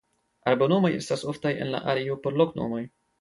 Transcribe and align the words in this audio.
Arbonomoj 0.51 0.89
estas 0.99 1.23
oftaj 1.33 1.51
en 1.65 1.69
la 1.75 1.83
areo 1.93 2.17
por 2.25 2.41
loknomoj. 2.43 2.81